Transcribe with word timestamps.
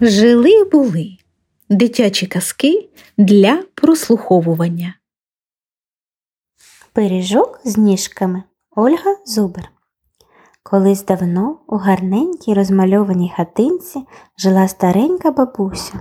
Жили 0.00 0.64
були 0.64 1.16
дитячі 1.70 2.26
казки 2.26 2.88
для 3.16 3.62
прослуховування. 3.74 4.94
Пиріжок 6.92 7.60
з 7.64 7.76
ніжками 7.78 8.42
Ольга 8.76 9.16
Зубер. 9.26 9.70
Колись 10.62 11.04
давно 11.04 11.58
у 11.66 11.76
гарненькій 11.76 12.54
розмальованій 12.54 13.32
хатинці 13.36 14.06
жила 14.38 14.68
старенька 14.68 15.30
бабуся. 15.30 16.00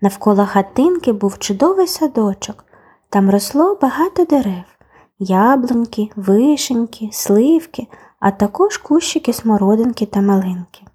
Навколо 0.00 0.46
хатинки 0.46 1.12
був 1.12 1.38
чудовий 1.38 1.86
садочок. 1.86 2.64
Там 3.08 3.30
росло 3.30 3.78
багато 3.82 4.24
дерев 4.24 4.64
яблуньки, 5.18 6.10
вишеньки, 6.16 7.08
сливки, 7.12 7.86
а 8.20 8.30
також 8.30 8.78
кущики 8.78 9.32
смородинки 9.32 10.06
та 10.06 10.20
малинки. 10.20 10.85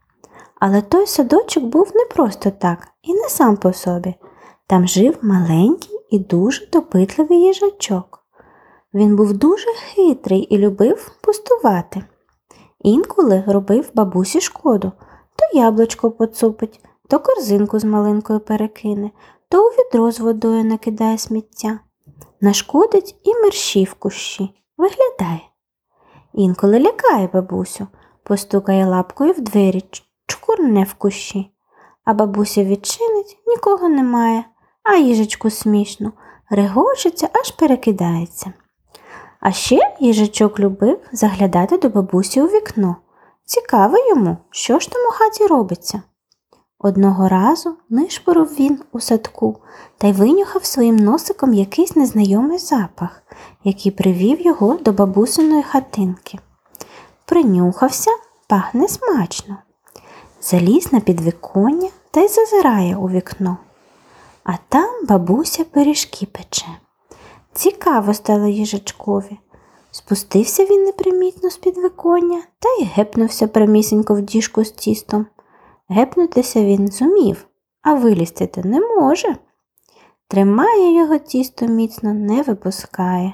Але 0.62 0.82
той 0.82 1.08
садочок 1.08 1.64
був 1.64 1.92
не 1.96 2.06
просто 2.06 2.52
так 2.52 2.88
і 3.04 3.14
не 3.14 3.30
сам 3.30 3.58
по 3.58 3.74
собі. 3.74 4.14
Там 4.68 4.88
жив 4.88 5.18
маленький 5.22 6.00
і 6.10 6.20
дуже 6.20 6.66
допитливий 6.66 7.42
їжачок. 7.42 8.20
Він 8.94 9.16
був 9.16 9.34
дуже 9.34 9.68
хитрий 9.70 10.40
і 10.40 10.58
любив 10.58 11.12
пустувати. 11.22 12.04
Інколи 12.80 13.44
робив 13.48 13.92
бабусі 13.94 14.42
шкоду 14.42 14.92
то 15.36 15.60
яблучко 15.60 16.12
поцупить, 16.12 16.80
то 17.10 17.20
корзинку 17.20 17.80
з 17.80 17.84
малинкою 17.84 18.40
перекине, 18.40 19.12
то 19.50 19.68
у 19.68 19.70
відро 19.70 20.12
з 20.12 20.20
водою 20.20 20.64
накидає 20.64 21.18
сміття. 21.18 21.80
Нашкодить 22.42 23.16
і 23.24 23.36
мерщі 23.36 23.84
в 23.84 23.94
кущі, 23.94 24.50
виглядає. 24.78 25.42
Інколи 26.34 26.80
лякає 26.80 27.30
бабусю, 27.34 27.88
постукає 28.24 28.86
лапкою 28.86 29.34
в 29.34 29.42
двері, 29.42 29.82
чкурне 30.52 30.84
в 30.84 30.94
кущі. 30.94 31.52
А 32.06 32.14
бабуся 32.14 32.64
відчинить, 32.64 33.38
нікого 33.48 33.90
немає, 33.90 34.44
а 34.84 34.96
їжечку 34.96 35.50
смішно, 35.50 36.12
регочеться, 36.50 37.30
аж 37.34 37.52
перекидається. 37.52 38.54
А 39.40 39.52
ще 39.52 39.96
їжачок 40.00 40.60
любив 40.60 41.00
заглядати 41.12 41.78
до 41.78 41.90
бабусі 41.90 42.42
у 42.42 42.46
вікно. 42.46 42.96
Цікаво 43.46 43.98
йому, 44.10 44.38
що 44.52 44.80
ж 44.80 44.92
там 44.92 45.02
у 45.08 45.12
хаті 45.12 45.48
робиться. 45.48 46.02
Одного 46.80 47.30
разу 47.30 47.76
нишпорив 47.90 48.56
він 48.60 48.80
у 48.92 49.00
садку 49.00 49.58
та 49.98 50.08
й 50.08 50.12
винюхав 50.12 50.66
своїм 50.66 50.96
носиком 50.96 51.54
якийсь 51.54 51.96
незнайомий 51.96 52.58
запах, 52.58 53.24
який 53.64 53.92
привів 53.92 54.42
його 54.42 54.78
до 54.78 54.92
бабусиної 54.92 55.64
хатинки. 55.64 56.40
Принюхався, 57.26 58.12
пахне 58.48 58.88
смачно. 58.88 59.58
Заліз 60.42 60.94
на 60.94 61.00
підвіконня 61.00 61.90
та 62.12 62.22
й 62.22 62.28
зазирає 62.28 62.96
у 62.96 63.10
вікно. 63.10 63.58
А 64.44 64.52
там 64.70 65.06
бабуся 65.06 65.64
пиріжки 65.64 66.26
пече. 66.26 66.68
Цікаво 67.54 68.14
стало 68.14 68.48
їжачкові. 68.48 69.38
Спустився 69.92 70.66
він 70.66 70.84
непримітно 70.84 71.50
з 71.50 71.58
підвиконня 71.58 72.42
та 72.60 72.70
й 72.70 72.84
гепнувся 72.84 73.48
прямісінько 73.48 74.16
в 74.16 74.22
діжку 74.22 74.64
з 74.64 74.72
тістом. 74.72 75.26
Гепнутися 75.90 76.64
він 76.64 76.88
зумів, 76.88 77.46
а 77.82 77.94
вилізти 77.94 78.48
то 78.48 78.62
не 78.62 78.80
може. 78.80 79.36
Тримає 80.28 80.96
його 80.96 81.18
тісто 81.18 81.68
міцно, 81.68 82.14
не 82.14 82.42
випускає. 82.42 83.34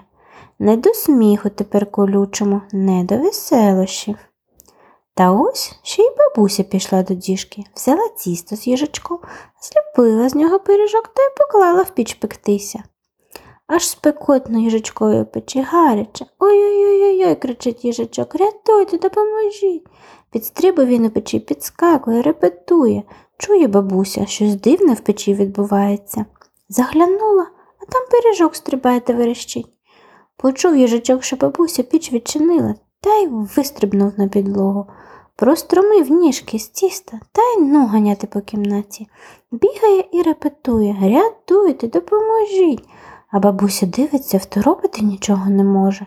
Не 0.59 0.77
до 0.77 0.93
сміху 0.93 1.49
тепер 1.49 1.91
колючому, 1.91 2.61
не 2.71 3.03
до 3.03 3.17
веселощів. 3.17 4.17
Та 5.17 5.31
ось 5.31 5.71
ще 5.83 6.01
й 6.01 6.11
бабуся 6.17 6.63
пішла 6.63 7.03
до 7.03 7.13
діжки, 7.13 7.63
взяла 7.75 8.09
тісто 8.17 8.55
з 8.55 8.67
їжачком, 8.67 9.19
зліпила 9.61 10.29
з 10.29 10.35
нього 10.35 10.59
пиріжок 10.59 11.07
та 11.07 11.21
й 11.21 11.29
поклала 11.37 11.81
в 11.81 11.89
піч 11.89 12.13
пектися. 12.13 12.83
Аж 13.67 13.89
спекотно 13.89 14.59
їжачкою 14.59 15.25
печі 15.25 15.61
гаряче. 15.61 16.25
Ой-ой-ой, 16.39 17.25
ой 17.25 17.35
кричить 17.35 17.85
їжачок, 17.85 18.35
рятуйте, 18.35 18.97
допоможіть. 18.97 19.87
Підстрибує 20.31 20.87
він 20.87 21.05
у 21.05 21.09
печі, 21.09 21.39
підскакує, 21.39 22.21
репетує. 22.21 23.03
Чує 23.37 23.67
бабуся, 23.67 24.25
щось 24.25 24.55
дивне 24.55 24.93
в 24.93 24.99
печі 24.99 25.33
відбувається. 25.33 26.25
Заглянула, 26.69 27.47
а 27.81 27.85
там 27.85 28.01
пиріжок 28.11 28.55
стрибає 28.55 28.99
та 28.99 29.13
верещить. 29.13 29.67
Почув 30.37 30.77
їжачок, 30.77 31.23
що 31.23 31.35
бабуся 31.35 31.83
піч 31.83 32.13
відчинила, 32.13 32.75
та 33.01 33.15
й 33.17 33.27
вистрибнув 33.27 34.13
на 34.17 34.27
підлогу. 34.27 34.87
Простромив 35.35 36.11
ніжки 36.11 36.59
з 36.59 36.67
тіста 36.67 37.19
та 37.31 37.41
й 37.41 37.61
ну 37.61 37.85
ганяти 37.85 38.27
по 38.27 38.41
кімнаті. 38.41 39.07
Бігає 39.51 40.03
і 40.11 40.21
репетує 40.21 40.95
Рятуйте, 41.01 41.87
допоможіть. 41.87 42.83
А 43.31 43.39
бабуся 43.39 43.85
дивиться, 43.85 44.37
второпити 44.37 45.01
нічого 45.01 45.49
не 45.49 45.63
може. 45.63 46.05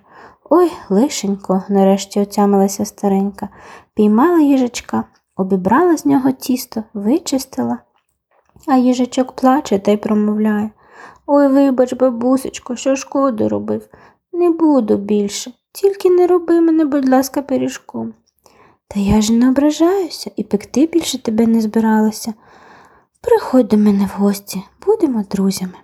Ой, 0.50 0.72
лишенько, 0.88 1.62
нарешті 1.68 2.20
отямилася 2.20 2.84
старенька, 2.84 3.48
піймала 3.94 4.40
їжачка, 4.40 5.04
обібрала 5.36 5.96
з 5.96 6.06
нього 6.06 6.32
тісто, 6.32 6.82
вичистила. 6.94 7.78
А 8.66 8.76
їжачок 8.76 9.32
плаче 9.32 9.78
та 9.78 9.90
й 9.90 9.96
промовляє 9.96 10.70
Ой, 11.26 11.48
вибач, 11.48 11.92
бабусечко, 11.92 12.76
що 12.76 12.96
шкоду 12.96 13.48
робив. 13.48 13.88
Не 14.32 14.50
буду 14.50 14.96
більше, 14.96 15.52
тільки 15.72 16.10
не 16.10 16.26
роби 16.26 16.60
мене, 16.60 16.84
будь 16.84 17.08
ласка, 17.08 17.42
пиріжком. 17.42 18.14
Та 18.88 19.00
я 19.00 19.20
ж 19.20 19.32
не 19.32 19.48
ображаюся 19.48 20.30
і 20.36 20.44
пекти 20.44 20.86
більше 20.86 21.22
тебе 21.22 21.46
не 21.46 21.60
збиралася. 21.60 22.34
Приходь 23.20 23.68
до 23.68 23.76
мене 23.76 24.04
в 24.04 24.20
гості, 24.20 24.62
будемо 24.86 25.24
друзями. 25.30 25.74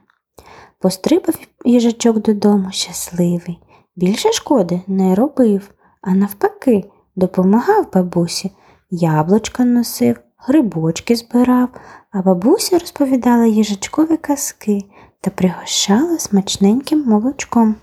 Пострибав 0.79 1.35
їжачок 1.65 2.19
додому 2.19 2.69
щасливий. 2.73 3.59
Більше 3.97 4.33
шкоди 4.33 4.81
не 4.87 5.15
робив, 5.15 5.71
а 6.01 6.11
навпаки, 6.11 6.85
допомагав 7.17 7.93
бабусі. 7.93 8.51
Яблучка 8.91 9.65
носив, 9.65 10.17
грибочки 10.37 11.17
збирав, 11.17 11.69
а 12.11 12.23
бабуся 12.23 12.79
розповідала 12.79 13.47
їжачкові 13.47 14.17
казки 14.17 14.83
та 15.21 15.31
пригощала 15.31 16.19
смачненьким 16.19 17.05
молочком. 17.05 17.75